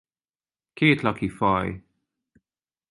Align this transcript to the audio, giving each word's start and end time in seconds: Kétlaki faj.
Kétlaki 0.73 1.29
faj. 1.29 1.83